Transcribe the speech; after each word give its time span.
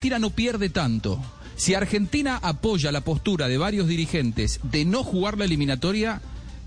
Argentina 0.00 0.20
no 0.20 0.30
pierde 0.30 0.68
tanto. 0.68 1.20
Si 1.56 1.74
Argentina 1.74 2.38
apoya 2.40 2.92
la 2.92 3.00
postura 3.00 3.48
de 3.48 3.58
varios 3.58 3.88
dirigentes 3.88 4.60
de 4.62 4.84
no 4.84 5.02
jugar 5.02 5.36
la 5.36 5.44
eliminatoria, 5.44 6.20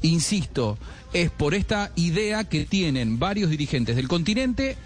insisto, 0.00 0.78
es 1.12 1.30
por 1.30 1.54
esta 1.54 1.92
idea 1.94 2.44
que 2.44 2.64
tienen 2.64 3.18
varios 3.18 3.50
dirigentes 3.50 3.96
del 3.96 4.08
continente 4.08 4.78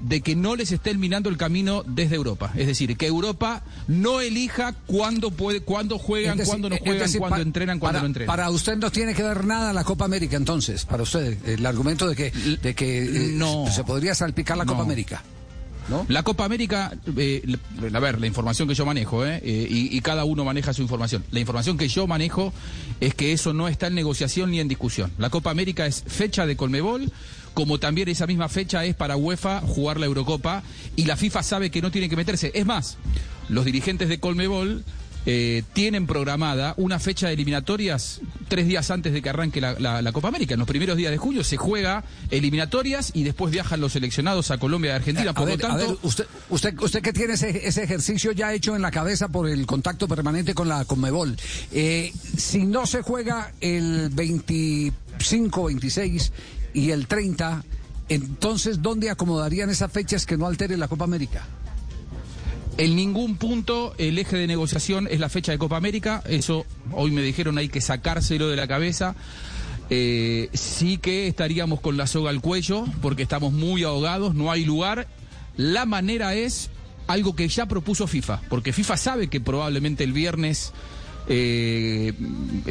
de 0.00 0.22
que 0.22 0.34
no 0.34 0.56
les 0.56 0.72
esté 0.72 0.90
eliminando 0.90 1.28
el 1.28 1.36
camino 1.36 1.84
desde 1.86 2.16
Europa. 2.16 2.50
Es 2.56 2.66
decir, 2.66 2.96
que 2.96 3.06
Europa 3.06 3.62
no 3.86 4.20
elija 4.20 4.72
cuándo 4.72 5.30
puede, 5.30 5.60
cuándo 5.60 5.96
juegan, 5.96 6.36
cuándo 6.44 6.68
no 6.70 6.78
juegan, 6.78 7.12
cuándo 7.12 7.42
entrenan, 7.42 7.78
cuándo 7.78 8.00
no 8.00 8.06
entrenan. 8.06 8.26
Para 8.26 8.50
usted 8.50 8.76
no 8.76 8.90
tiene 8.90 9.14
que 9.14 9.22
dar 9.22 9.44
nada 9.44 9.72
la 9.72 9.84
Copa 9.84 10.04
América 10.04 10.36
entonces, 10.36 10.84
para 10.84 11.04
usted, 11.04 11.38
el 11.48 11.64
argumento 11.64 12.08
de 12.08 12.16
que, 12.16 12.32
de 12.60 12.74
que 12.74 13.04
eh, 13.04 13.28
No. 13.34 13.70
se 13.70 13.84
podría 13.84 14.16
salpicar 14.16 14.56
la 14.56 14.66
Copa. 14.66 14.82
América. 14.82 15.22
La 16.08 16.22
Copa 16.22 16.44
América, 16.44 16.92
eh, 17.16 17.42
a 17.92 18.00
ver, 18.00 18.20
la 18.20 18.26
información 18.26 18.66
que 18.68 18.74
yo 18.74 18.86
manejo, 18.86 19.26
eh, 19.26 19.40
eh, 19.42 19.66
y, 19.68 19.96
y 19.96 20.00
cada 20.00 20.24
uno 20.24 20.44
maneja 20.44 20.72
su 20.72 20.82
información. 20.82 21.24
La 21.30 21.40
información 21.40 21.76
que 21.76 21.88
yo 21.88 22.06
manejo 22.06 22.52
es 23.00 23.14
que 23.14 23.32
eso 23.32 23.52
no 23.52 23.68
está 23.68 23.88
en 23.88 23.94
negociación 23.94 24.50
ni 24.50 24.60
en 24.60 24.68
discusión. 24.68 25.10
La 25.18 25.30
Copa 25.30 25.50
América 25.50 25.86
es 25.86 26.02
fecha 26.06 26.46
de 26.46 26.56
Colmebol, 26.56 27.12
como 27.52 27.78
también 27.78 28.08
esa 28.08 28.26
misma 28.26 28.48
fecha 28.48 28.84
es 28.84 28.94
para 28.94 29.16
UEFA 29.16 29.60
jugar 29.60 30.00
la 30.00 30.06
Eurocopa, 30.06 30.62
y 30.96 31.04
la 31.04 31.16
FIFA 31.16 31.42
sabe 31.42 31.70
que 31.70 31.82
no 31.82 31.90
tiene 31.90 32.08
que 32.08 32.16
meterse. 32.16 32.50
Es 32.54 32.66
más, 32.66 32.96
los 33.48 33.64
dirigentes 33.64 34.08
de 34.08 34.18
Colmebol 34.18 34.84
eh, 35.26 35.62
tienen 35.72 36.06
programada 36.06 36.74
una 36.76 36.98
fecha 36.98 37.28
de 37.28 37.32
eliminatorias 37.34 38.20
tres 38.48 38.66
días 38.66 38.90
antes 38.90 39.12
de 39.12 39.22
que 39.22 39.28
arranque 39.30 39.60
la, 39.60 39.74
la- 39.78 40.02
la 40.02 40.12
Copa 40.12 40.28
América. 40.28 40.54
En 40.54 40.58
los 40.60 40.68
primeros 40.68 40.96
días 40.96 41.10
de 41.10 41.16
julio 41.18 41.42
se 41.44 41.56
juega 41.56 42.04
eliminatorias 42.30 43.10
y 43.14 43.22
después 43.24 43.50
viajan 43.50 43.80
los 43.80 43.92
seleccionados 43.92 44.50
a 44.50 44.58
Colombia 44.58 44.92
y 44.92 44.94
Argentina. 44.96 45.30
A 45.30 45.34
Por 45.34 45.46
ver, 45.46 45.60
lo 45.62 45.68
tanto, 45.68 45.84
a 45.84 45.86
ver, 45.88 45.96
usted, 46.02 46.26
usted, 46.50 46.78
usted 46.80 47.02
que 47.02 47.12
tiene 47.12 47.34
ese, 47.34 47.66
ese 47.66 47.82
ejercicio 47.82 48.32
ya 48.32 48.52
hecho 48.52 48.76
en 48.76 48.82
la 48.82 48.90
cabeza 48.90 49.28
por 49.28 49.48
el 49.48 49.64
contacto 49.66 50.06
permanente 50.08 50.54
con 50.54 50.68
la 50.68 50.84
Conmebol, 50.84 51.36
eh, 51.72 52.12
si 52.36 52.66
no 52.66 52.86
se 52.86 53.02
juega 53.02 53.52
el 53.60 54.10
25, 54.10 55.64
26 55.64 56.32
y 56.74 56.90
el 56.90 57.06
30, 57.06 57.64
entonces 58.08 58.82
¿dónde 58.82 59.10
acomodarían 59.10 59.70
esas 59.70 59.90
fechas 59.90 60.26
que 60.26 60.36
no 60.36 60.46
altere 60.46 60.76
la 60.76 60.88
Copa 60.88 61.04
América? 61.04 61.46
En 62.76 62.96
ningún 62.96 63.36
punto 63.36 63.94
el 63.98 64.18
eje 64.18 64.36
de 64.36 64.48
negociación 64.48 65.06
es 65.08 65.20
la 65.20 65.28
fecha 65.28 65.52
de 65.52 65.58
Copa 65.58 65.76
América. 65.76 66.22
Eso 66.26 66.66
hoy 66.92 67.12
me 67.12 67.22
dijeron 67.22 67.56
hay 67.56 67.68
que 67.68 67.80
sacárselo 67.80 68.48
de 68.48 68.56
la 68.56 68.66
cabeza. 68.66 69.14
Eh, 69.90 70.48
sí 70.54 70.98
que 70.98 71.28
estaríamos 71.28 71.80
con 71.80 71.96
la 71.96 72.06
soga 72.08 72.30
al 72.30 72.40
cuello 72.40 72.84
porque 73.00 73.22
estamos 73.22 73.52
muy 73.52 73.84
ahogados, 73.84 74.34
no 74.34 74.50
hay 74.50 74.64
lugar. 74.64 75.06
La 75.56 75.86
manera 75.86 76.34
es 76.34 76.70
algo 77.06 77.36
que 77.36 77.46
ya 77.46 77.66
propuso 77.66 78.08
FIFA, 78.08 78.40
porque 78.48 78.72
FIFA 78.72 78.96
sabe 78.96 79.28
que 79.28 79.40
probablemente 79.40 80.02
el 80.02 80.12
viernes 80.12 80.72
eh, 81.28 82.12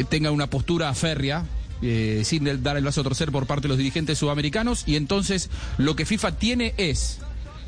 tenga 0.10 0.32
una 0.32 0.50
postura 0.50 0.94
férrea. 0.94 1.46
eh, 1.82 2.22
sin 2.26 2.46
dar 2.64 2.78
el 2.78 2.84
brazo 2.84 3.02
a 3.02 3.04
torcer 3.04 3.32
por 3.32 3.46
parte 3.46 3.64
de 3.64 3.68
los 3.70 3.78
dirigentes 3.78 4.18
sudamericanos 4.18 4.84
y 4.88 4.96
entonces 4.96 5.50
lo 5.78 5.96
que 5.98 6.06
FIFA 6.06 6.38
tiene 6.38 6.74
es 6.78 7.20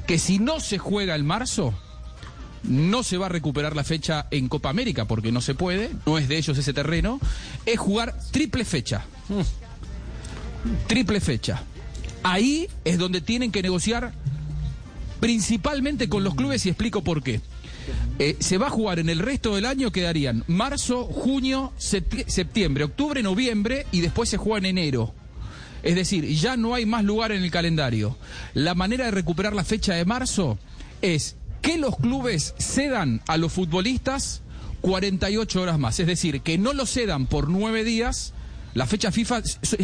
que 0.08 0.20
si 0.20 0.40
no 0.40 0.62
se 0.62 0.78
juega 0.78 1.16
el 1.16 1.26
marzo, 1.26 1.74
no 2.68 3.04
se 3.04 3.18
va 3.18 3.28
a 3.28 3.30
recuperar 3.30 3.76
la 3.76 3.84
fecha 3.84 4.28
en 4.32 4.48
Copa 4.48 4.70
América 4.70 5.06
porque 5.06 5.32
no 5.32 5.42
se 5.42 5.56
puede, 5.56 5.92
no 6.06 6.18
es 6.18 6.28
de 6.28 6.38
ellos 6.38 6.58
ese 6.58 6.74
terreno, 6.74 7.20
es 7.66 7.80
jugar 7.80 8.18
triple 8.32 8.66
fecha. 8.66 9.06
Triple 10.88 11.20
fecha. 11.20 11.64
Ahí 12.24 12.68
es 12.84 12.98
donde 12.98 13.22
tienen 13.22 13.52
que 13.52 13.62
negociar 13.62 14.14
principalmente 15.20 16.10
con 16.10 16.24
los 16.24 16.36
clubes 16.36 16.66
y 16.66 16.70
explico 16.70 17.04
por 17.04 17.22
qué. 17.24 17.42
Eh, 18.18 18.36
se 18.40 18.58
va 18.58 18.68
a 18.68 18.72
jugar 18.72 18.98
en 19.00 19.10
el 19.10 19.20
resto 19.20 19.56
del 19.56 19.66
año, 19.66 19.92
quedarían 19.92 20.44
marzo, 20.48 21.06
junio, 21.06 21.72
septi- 21.80 22.28
septiembre, 22.28 22.84
octubre, 22.86 23.22
noviembre 23.22 23.86
y 23.92 24.02
después 24.02 24.28
se 24.30 24.38
juega 24.38 24.58
en 24.68 24.78
enero. 24.78 25.14
Es 25.84 25.94
decir, 25.94 26.26
ya 26.36 26.58
no 26.58 26.74
hay 26.74 26.88
más 26.88 27.04
lugar 27.04 27.32
en 27.32 27.44
el 27.44 27.52
calendario. 27.52 28.18
La 28.56 28.74
manera 28.74 29.06
de 29.06 29.12
recuperar 29.12 29.54
la 29.54 29.64
fecha 29.64 29.94
de 29.94 30.04
marzo 30.04 30.58
es 31.04 31.36
que 31.66 31.78
los 31.80 31.98
clubes 31.98 32.54
cedan 32.60 33.22
a 33.28 33.38
los 33.38 33.52
futbolistas 33.52 34.42
48 34.82 35.62
horas 35.62 35.80
más. 35.80 36.00
Es 36.00 36.06
decir, 36.06 36.42
que 36.42 36.60
no 36.60 36.74
lo 36.74 36.86
cedan 36.86 37.26
por 37.26 37.50
nueve 37.50 37.84
días. 37.84 38.34
La 38.76 38.86
fecha 38.86 39.12
FIFA 39.12 39.42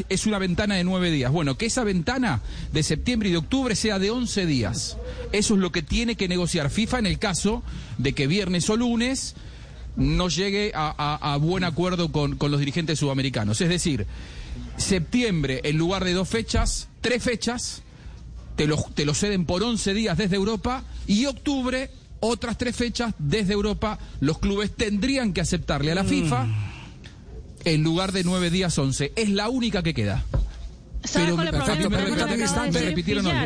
es- 0.10 0.26
una 0.28 0.38
ventana 0.38 0.76
de 0.76 0.84
nueve 0.84 1.10
días. 1.10 1.32
Bueno, 1.32 1.58
que 1.58 1.66
esa 1.66 1.84
ventana 1.84 2.42
de 2.72 2.84
septiembre 2.84 3.30
y 3.30 3.32
de 3.32 3.40
octubre 3.40 3.76
sea 3.76 3.98
de 4.00 4.12
11 4.12 4.46
días. 4.46 4.98
Eso 5.32 5.56
es 5.56 5.60
lo 5.60 5.72
que 5.72 5.82
tiene 5.82 6.16
que 6.16 6.28
negociar 6.28 6.70
FIFA 6.70 7.00
en 7.00 7.06
el 7.08 7.18
caso 7.18 7.64
de 7.98 8.14
que 8.14 8.28
viernes 8.28 8.70
o 8.70 8.76
lunes 8.78 9.34
no 9.96 10.30
llegue 10.30 10.72
a, 10.76 11.38
buen 11.42 11.64
acuerdo 11.64 12.12
con, 12.12 12.36
con 12.36 12.52
los 12.52 12.60
dirigentes 12.60 13.00
sudamericanos. 13.00 13.60
Es 13.62 13.70
decir, 13.70 14.06
septiembre 14.78 15.62
en 15.64 15.78
lugar 15.78 16.04
de 16.04 16.14
dos 16.14 16.30
fechas, 16.30 16.90
tres 17.02 17.24
fechas, 17.24 17.82
te 18.56 18.68
lo, 18.68 18.78
te 18.94 19.06
lo 19.06 19.14
ceden 19.14 19.46
por 19.46 19.64
11 19.64 19.94
días 19.94 20.18
desde 20.18 20.36
Europa 20.36 20.84
y 21.08 21.26
octubre, 21.26 21.90
otras 22.20 22.58
tres 22.58 22.76
fechas 22.76 23.14
desde 23.18 23.54
Europa, 23.54 23.98
los 24.20 24.40
clubes 24.40 24.72
tendrían 24.76 25.34
que 25.34 25.42
aceptarle 25.42 25.92
a 25.92 25.96
la 25.96 26.04
FIFA 26.04 26.48
en 27.64 27.84
lugar 27.84 28.12
de 28.12 28.24
nueve 28.24 28.50
días 28.50 28.78
11. 28.78 29.14
Es 29.16 29.30
la 29.30 29.50
única 29.50 29.84
que 29.84 29.94
queda. 29.94 30.24
¿Sabe 31.04 31.26
cuál 31.36 31.48
es 31.48 31.54
el 31.54 31.90
me- 31.90 31.98
problema? 31.98 32.16
me- 32.72 32.80
me- 32.82 32.96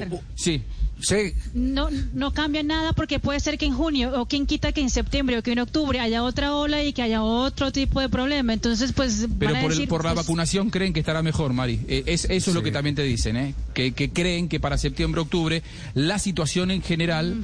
me. 0.10 0.22
Sí. 0.36 0.62
Sí, 1.00 1.34
No, 1.54 1.90
no 2.14 2.32
cambia 2.32 2.64
nada 2.64 2.94
porque 2.94 3.20
puede 3.20 3.40
ser 3.40 3.58
que 3.58 3.66
en 3.66 3.74
junio 3.76 4.20
o 4.20 4.26
quien 4.28 4.46
quita 4.46 4.72
que 4.72 4.82
en 4.82 4.90
septiembre 4.90 5.38
o 5.38 5.44
que 5.44 5.52
en 5.52 5.60
octubre 5.60 6.00
haya 6.00 6.24
otra 6.24 6.56
ola 6.56 6.84
y 6.84 6.94
que 6.94 7.02
haya 7.02 7.22
otro 7.22 7.72
tipo 7.72 8.00
de 8.00 8.08
problema. 8.10 8.54
Entonces, 8.54 8.94
pues. 8.94 9.28
Pero 9.38 9.52
van 9.54 9.60
a 9.60 9.64
por, 9.64 9.74
el- 9.74 9.88
por 9.88 10.04
la 10.06 10.14
pues, 10.14 10.26
vacunación 10.26 10.70
creen 10.70 10.94
que 10.94 11.02
estará 11.02 11.22
mejor, 11.22 11.52
Mari. 11.54 11.82
Eh, 11.88 12.04
es, 12.08 12.26
eso 12.26 12.52
es 12.52 12.56
lo 12.56 12.64
que 12.64 12.72
también 12.72 12.96
te 12.96 13.04
dicen, 13.04 13.36
¿eh? 13.38 13.54
que, 13.74 13.92
que 13.92 14.10
creen 14.12 14.48
que 14.48 14.60
para 14.60 14.78
septiembre, 14.78 15.22
octubre, 15.22 15.64
la 15.94 16.18
situación 16.18 16.72
en 16.72 16.82
general 16.82 17.36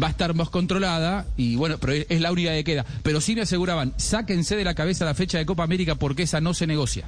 va 0.00 0.06
a 0.06 0.10
estar 0.10 0.32
más 0.34 0.48
controlada 0.48 1.26
y 1.36 1.56
bueno, 1.56 1.78
pero 1.78 1.92
es, 1.92 2.06
es 2.08 2.20
la 2.20 2.30
única 2.32 2.52
que 2.52 2.64
queda. 2.64 2.86
Pero 3.02 3.20
sí 3.20 3.34
me 3.34 3.42
aseguraban, 3.42 3.92
sáquense 3.96 4.54
de 4.56 4.64
la 4.64 4.74
cabeza 4.74 5.04
la 5.04 5.14
fecha 5.14 5.36
de 5.38 5.46
Copa 5.46 5.64
América 5.64 5.96
porque 5.96 6.22
esa 6.22 6.40
no 6.40 6.54
se 6.54 6.66
negocia. 6.66 7.06